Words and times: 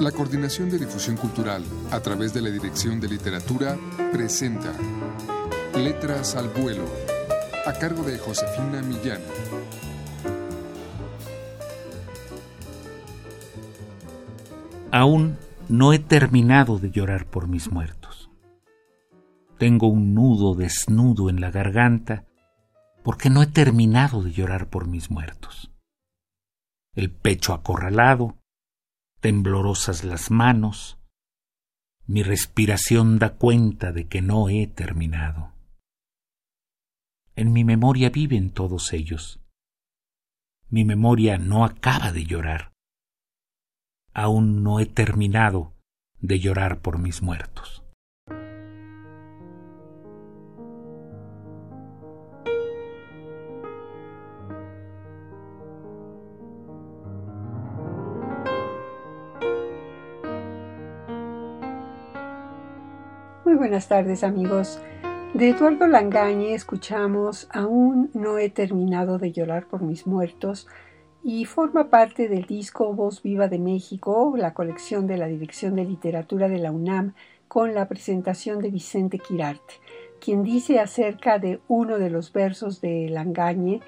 La 0.00 0.12
Coordinación 0.12 0.68
de 0.68 0.78
Difusión 0.78 1.16
Cultural, 1.16 1.64
a 1.90 2.00
través 2.00 2.34
de 2.34 2.42
la 2.42 2.50
Dirección 2.50 3.00
de 3.00 3.08
Literatura, 3.08 3.78
presenta 4.12 4.74
Letras 5.74 6.36
al 6.36 6.50
Vuelo, 6.50 6.84
a 7.64 7.72
cargo 7.72 8.02
de 8.02 8.18
Josefina 8.18 8.82
Millán. 8.82 9.22
Aún 14.92 15.38
no 15.70 15.94
he 15.94 15.98
terminado 15.98 16.78
de 16.78 16.90
llorar 16.90 17.24
por 17.24 17.48
mis 17.48 17.72
muertos. 17.72 18.30
Tengo 19.58 19.88
un 19.88 20.14
nudo 20.14 20.54
desnudo 20.54 21.30
en 21.30 21.40
la 21.40 21.50
garganta 21.50 22.26
porque 23.02 23.30
no 23.30 23.42
he 23.42 23.46
terminado 23.46 24.22
de 24.22 24.32
llorar 24.32 24.68
por 24.68 24.86
mis 24.88 25.10
muertos. 25.10 25.70
El 26.94 27.10
pecho 27.10 27.54
acorralado, 27.54 28.36
temblorosas 29.20 30.04
las 30.04 30.30
manos, 30.30 30.98
mi 32.06 32.22
respiración 32.22 33.18
da 33.18 33.34
cuenta 33.34 33.92
de 33.92 34.06
que 34.06 34.22
no 34.22 34.48
he 34.48 34.66
terminado. 34.66 35.52
En 37.34 37.52
mi 37.52 37.64
memoria 37.64 38.10
viven 38.10 38.50
todos 38.50 38.92
ellos. 38.92 39.40
Mi 40.68 40.84
memoria 40.84 41.38
no 41.38 41.64
acaba 41.64 42.12
de 42.12 42.24
llorar. 42.24 42.72
Aún 44.12 44.62
no 44.62 44.80
he 44.80 44.86
terminado 44.86 45.74
de 46.20 46.40
llorar 46.40 46.80
por 46.80 46.98
mis 46.98 47.22
muertos. 47.22 47.85
Buenas 63.56 63.88
tardes 63.88 64.22
amigos. 64.22 64.78
De 65.32 65.48
Eduardo 65.48 65.86
Langañe 65.86 66.54
escuchamos 66.54 67.48
Aún 67.50 68.10
no 68.12 68.38
he 68.38 68.50
terminado 68.50 69.18
de 69.18 69.32
llorar 69.32 69.66
por 69.66 69.82
mis 69.82 70.06
muertos 70.06 70.68
y 71.24 71.46
forma 71.46 71.88
parte 71.88 72.28
del 72.28 72.44
disco 72.44 72.92
Voz 72.92 73.22
Viva 73.22 73.48
de 73.48 73.58
México, 73.58 74.34
la 74.36 74.52
colección 74.52 75.06
de 75.06 75.16
la 75.16 75.26
Dirección 75.26 75.74
de 75.74 75.84
Literatura 75.84 76.48
de 76.48 76.58
la 76.58 76.70
UNAM, 76.70 77.14
con 77.48 77.74
la 77.74 77.88
presentación 77.88 78.60
de 78.60 78.70
Vicente 78.70 79.18
Quirarte, 79.18 79.74
quien 80.20 80.42
dice 80.42 80.78
acerca 80.78 81.38
de 81.38 81.60
uno 81.66 81.98
de 81.98 82.10
los 82.10 82.32
versos 82.32 82.80
de 82.82 83.08
Langañe, 83.08 83.80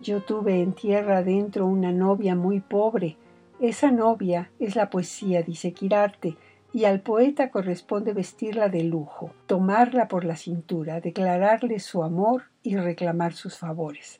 yo 0.00 0.22
tuve 0.22 0.62
en 0.62 0.72
tierra 0.72 1.18
adentro 1.18 1.66
una 1.66 1.92
novia 1.92 2.34
muy 2.34 2.60
pobre. 2.60 3.16
Esa 3.60 3.92
novia 3.92 4.50
es 4.58 4.74
la 4.74 4.90
poesía, 4.90 5.42
dice 5.42 5.72
Quirarte, 5.72 6.36
y 6.72 6.84
al 6.84 7.00
poeta 7.00 7.50
corresponde 7.50 8.12
vestirla 8.12 8.68
de 8.68 8.84
lujo, 8.84 9.34
tomarla 9.46 10.08
por 10.08 10.24
la 10.24 10.36
cintura, 10.36 11.00
declararle 11.00 11.78
su 11.80 12.02
amor 12.02 12.44
y 12.62 12.76
reclamar 12.76 13.34
sus 13.34 13.58
favores. 13.58 14.18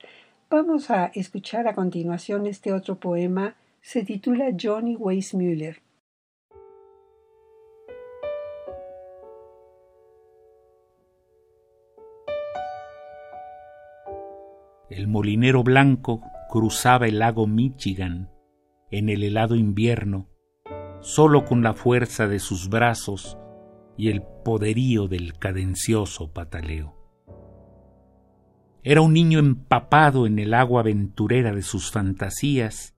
Vamos 0.51 0.91
a 0.91 1.07
escuchar 1.15 1.67
a 1.67 1.75
continuación 1.75 2.47
este 2.47 2.73
otro 2.73 2.97
poema, 2.97 3.57
se 3.81 4.05
titula 4.05 4.47
Johnny 4.61 4.97
Weissmuller. 4.97 5.81
El 14.91 15.09
molinero 15.09 15.63
blanco 15.63 16.21
cruzaba 16.51 17.07
el 17.07 17.19
lago 17.19 17.47
Michigan 17.47 18.29
en 18.91 19.09
el 19.09 19.23
helado 19.23 19.57
invierno 19.57 20.29
solo 21.03 21.45
con 21.45 21.63
la 21.63 21.75
fuerza 21.75 22.29
de 22.29 22.39
sus 22.39 22.69
brazos 22.69 23.37
y 23.97 24.09
el 24.09 24.23
poderío 24.45 25.09
del 25.09 25.39
cadencioso 25.39 26.33
pataleo. 26.33 26.97
Era 28.85 29.01
un 29.01 29.13
niño 29.13 29.39
empapado 29.39 30.27
en 30.27 30.39
el 30.39 30.55
agua 30.55 30.81
aventurera 30.81 31.53
de 31.53 31.63
sus 31.63 31.91
fantasías, 31.91 32.97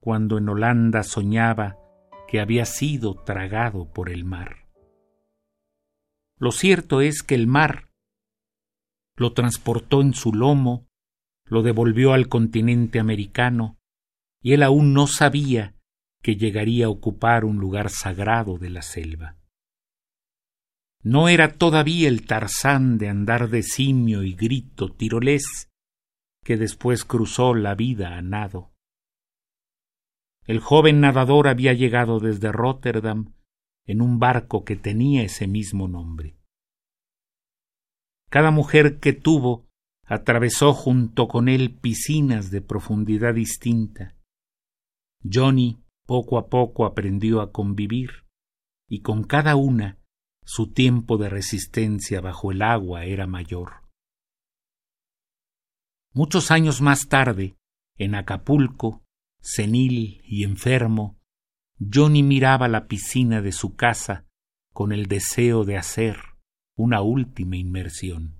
cuando 0.00 0.38
en 0.38 0.48
Holanda 0.48 1.02
soñaba 1.02 1.78
que 2.28 2.40
había 2.40 2.64
sido 2.64 3.14
tragado 3.14 3.92
por 3.92 4.10
el 4.10 4.24
mar. 4.24 4.68
Lo 6.38 6.52
cierto 6.52 7.00
es 7.00 7.22
que 7.22 7.34
el 7.34 7.46
mar 7.46 7.90
lo 9.16 9.32
transportó 9.32 10.00
en 10.00 10.14
su 10.14 10.32
lomo, 10.32 10.86
lo 11.46 11.62
devolvió 11.62 12.12
al 12.12 12.28
continente 12.28 12.98
americano, 12.98 13.78
y 14.42 14.52
él 14.52 14.62
aún 14.62 14.92
no 14.92 15.06
sabía 15.06 15.73
que 16.24 16.36
llegaría 16.36 16.86
a 16.86 16.88
ocupar 16.88 17.44
un 17.44 17.58
lugar 17.58 17.90
sagrado 17.90 18.56
de 18.56 18.70
la 18.70 18.80
selva. 18.80 19.36
No 21.02 21.28
era 21.28 21.58
todavía 21.58 22.08
el 22.08 22.24
Tarzán 22.24 22.96
de 22.96 23.10
andar 23.10 23.50
de 23.50 23.62
simio 23.62 24.22
y 24.22 24.32
grito 24.32 24.90
tirolés 24.90 25.68
que 26.42 26.56
después 26.56 27.04
cruzó 27.04 27.52
la 27.52 27.74
vida 27.74 28.16
a 28.16 28.22
nado. 28.22 28.72
El 30.46 30.60
joven 30.60 31.00
nadador 31.00 31.46
había 31.46 31.74
llegado 31.74 32.20
desde 32.20 32.52
Rotterdam 32.52 33.34
en 33.84 34.00
un 34.00 34.18
barco 34.18 34.64
que 34.64 34.76
tenía 34.76 35.24
ese 35.24 35.46
mismo 35.46 35.88
nombre. 35.88 36.38
Cada 38.30 38.50
mujer 38.50 38.98
que 38.98 39.12
tuvo 39.12 39.68
atravesó 40.06 40.72
junto 40.72 41.28
con 41.28 41.50
él 41.50 41.74
piscinas 41.74 42.50
de 42.50 42.62
profundidad 42.62 43.34
distinta. 43.34 44.16
Johnny 45.22 45.83
poco 46.06 46.38
a 46.38 46.48
poco 46.48 46.86
aprendió 46.86 47.40
a 47.40 47.52
convivir, 47.52 48.24
y 48.88 49.00
con 49.00 49.24
cada 49.24 49.56
una 49.56 49.98
su 50.44 50.72
tiempo 50.72 51.16
de 51.16 51.28
resistencia 51.28 52.20
bajo 52.20 52.52
el 52.52 52.62
agua 52.62 53.04
era 53.04 53.26
mayor. 53.26 53.82
Muchos 56.12 56.50
años 56.50 56.80
más 56.80 57.08
tarde, 57.08 57.56
en 57.96 58.14
Acapulco, 58.14 59.02
senil 59.40 60.20
y 60.24 60.44
enfermo, 60.44 61.18
Johnny 61.92 62.22
miraba 62.22 62.68
la 62.68 62.86
piscina 62.86 63.40
de 63.42 63.52
su 63.52 63.74
casa 63.74 64.26
con 64.72 64.92
el 64.92 65.06
deseo 65.06 65.64
de 65.64 65.76
hacer 65.76 66.18
una 66.76 67.00
última 67.02 67.56
inmersión. 67.56 68.36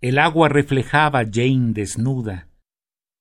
El 0.00 0.18
agua 0.18 0.48
reflejaba 0.48 1.24
Jane 1.24 1.72
desnuda 1.72 2.48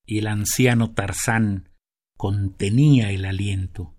y 0.06 0.20
el 0.20 0.28
anciano 0.28 0.94
Tarzán 0.94 1.70
contenía 2.18 3.12
el 3.12 3.26
aliento. 3.26 3.96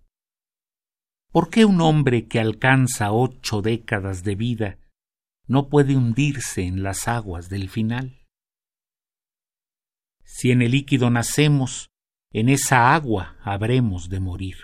¿Por 1.30 1.50
qué 1.50 1.64
un 1.64 1.80
hombre 1.80 2.28
que 2.28 2.38
alcanza 2.38 3.12
ocho 3.12 3.60
décadas 3.60 4.22
de 4.22 4.34
vida 4.36 4.78
no 5.46 5.68
puede 5.68 5.96
hundirse 5.96 6.62
en 6.62 6.82
las 6.82 7.08
aguas 7.08 7.48
del 7.48 7.68
final? 7.68 8.24
Si 10.24 10.50
en 10.50 10.62
el 10.62 10.70
líquido 10.70 11.10
nacemos, 11.10 11.90
en 12.32 12.48
esa 12.48 12.94
agua 12.94 13.36
habremos 13.42 14.08
de 14.08 14.20
morir. 14.20 14.56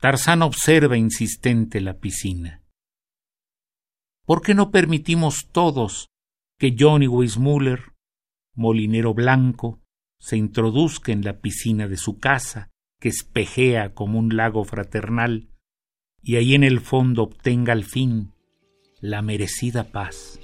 Tarzán 0.00 0.42
observa 0.42 0.96
insistente 0.96 1.80
la 1.80 1.98
piscina. 1.98 2.62
¿Por 4.24 4.42
qué 4.42 4.54
no 4.54 4.70
permitimos 4.70 5.48
todos 5.50 6.08
que 6.58 6.76
Johnny 6.78 7.08
Weissmuller, 7.08 7.94
molinero 8.54 9.14
blanco, 9.14 9.80
se 10.18 10.36
introduzca 10.36 11.12
en 11.12 11.22
la 11.22 11.40
piscina 11.40 11.88
de 11.88 11.96
su 11.96 12.18
casa, 12.18 12.70
que 13.00 13.08
espejea 13.08 13.94
como 13.94 14.18
un 14.18 14.36
lago 14.36 14.64
fraternal, 14.64 15.48
y 16.22 16.36
ahí 16.36 16.54
en 16.54 16.64
el 16.64 16.80
fondo 16.80 17.22
obtenga 17.22 17.72
al 17.72 17.84
fin 17.84 18.32
la 19.00 19.22
merecida 19.22 19.84
paz. 19.84 20.40